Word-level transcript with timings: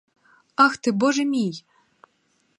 Ах 0.55 0.77
ти, 0.77 0.91
боже 0.91 1.25
мій! 1.25 1.63